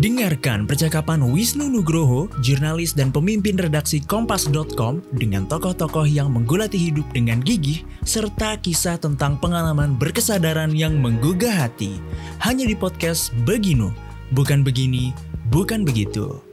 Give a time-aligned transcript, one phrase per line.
[0.00, 7.44] Dengarkan percakapan Wisnu Nugroho, jurnalis dan pemimpin redaksi Kompas.com dengan tokoh-tokoh yang menggulati hidup dengan
[7.44, 12.00] gigih, serta kisah tentang pengalaman berkesadaran yang menggugah hati.
[12.40, 13.92] Hanya di podcast Beginu,
[14.32, 15.12] bukan begini,
[15.52, 16.49] bukan begitu.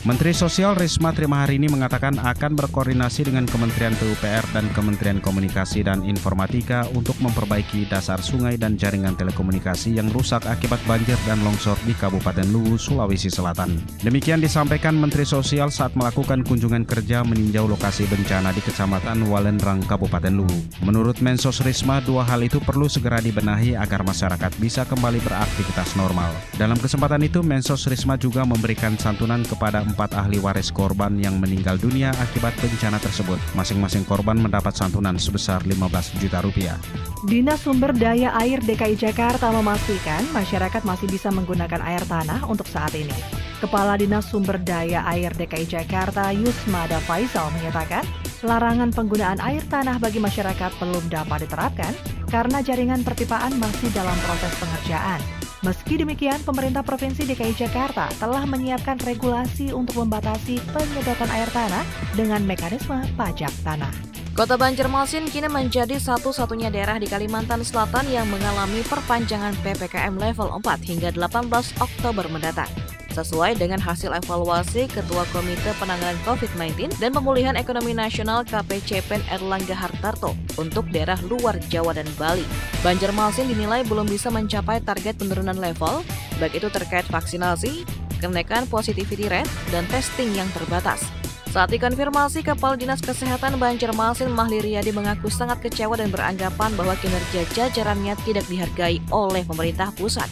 [0.00, 5.84] Menteri Sosial Risma Terima hari ini mengatakan akan berkoordinasi dengan Kementerian PUPR dan Kementerian Komunikasi
[5.84, 11.76] dan Informatika untuk memperbaiki dasar sungai dan jaringan telekomunikasi yang rusak akibat banjir dan longsor
[11.84, 13.76] di Kabupaten Luwu, Sulawesi Selatan.
[14.00, 20.32] Demikian disampaikan Menteri Sosial saat melakukan kunjungan kerja meninjau lokasi bencana di Kecamatan Walendrang, Kabupaten
[20.32, 20.80] Luwu.
[20.80, 26.32] Menurut Mensos Risma, dua hal itu perlu segera dibenahi agar masyarakat bisa kembali beraktivitas normal.
[26.56, 31.74] Dalam kesempatan itu, Mensos Risma juga memberikan santunan kepada empat ahli waris korban yang meninggal
[31.76, 33.36] dunia akibat bencana tersebut.
[33.58, 36.78] Masing-masing korban mendapat santunan sebesar 15 juta rupiah.
[37.26, 42.94] Dinas Sumber Daya Air DKI Jakarta memastikan masyarakat masih bisa menggunakan air tanah untuk saat
[42.94, 43.14] ini.
[43.60, 48.06] Kepala Dinas Sumber Daya Air DKI Jakarta Yusmada Faisal menyatakan,
[48.40, 51.92] larangan penggunaan air tanah bagi masyarakat belum dapat diterapkan
[52.32, 55.39] karena jaringan perpipaan masih dalam proses pengerjaan.
[55.60, 61.84] Meski demikian, pemerintah Provinsi DKI Jakarta telah menyiapkan regulasi untuk membatasi penyedotan air tanah
[62.16, 63.92] dengan mekanisme pajak tanah.
[64.32, 70.80] Kota Banjarmasin kini menjadi satu-satunya daerah di Kalimantan Selatan yang mengalami perpanjangan PPKM level 4
[70.80, 72.72] hingga 18 Oktober mendatang
[73.12, 80.38] sesuai dengan hasil evaluasi Ketua Komite Penanganan COVID-19 dan Pemulihan Ekonomi Nasional KPCPEN Erlangga Hartarto
[80.56, 82.46] untuk daerah luar Jawa dan Bali.
[82.80, 86.06] Banjarmasin dinilai belum bisa mencapai target penurunan level,
[86.38, 87.84] baik itu terkait vaksinasi,
[88.22, 91.02] kenaikan positivity rate, dan testing yang terbatas.
[91.50, 97.42] Saat dikonfirmasi, Kepala Dinas Kesehatan Banjarmasin Mahli Riyadi mengaku sangat kecewa dan beranggapan bahwa kinerja
[97.50, 100.30] jajarannya tidak dihargai oleh pemerintah pusat.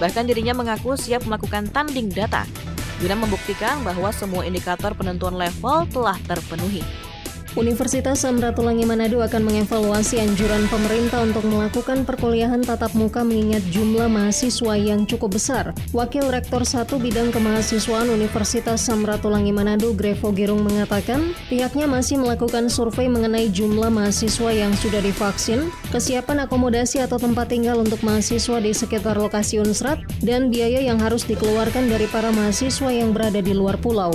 [0.00, 2.48] Bahkan dirinya mengaku siap melakukan tanding data
[3.00, 6.84] guna membuktikan bahwa semua indikator penentuan level telah terpenuhi.
[7.58, 14.78] Universitas Samratulangi Manado akan mengevaluasi anjuran pemerintah untuk melakukan perkuliahan tatap muka mengingat jumlah mahasiswa
[14.78, 15.74] yang cukup besar.
[15.90, 23.10] Wakil Rektor 1 Bidang Kemahasiswaan Universitas Samratulangi Manado, Grevo Gerung mengatakan, pihaknya masih melakukan survei
[23.10, 29.18] mengenai jumlah mahasiswa yang sudah divaksin, kesiapan akomodasi atau tempat tinggal untuk mahasiswa di sekitar
[29.18, 34.14] lokasi Unsrat, dan biaya yang harus dikeluarkan dari para mahasiswa yang berada di luar pulau.